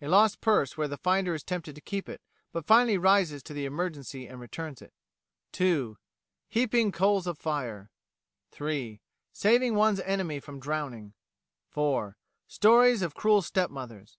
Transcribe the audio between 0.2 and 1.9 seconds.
purse where the finder is tempted to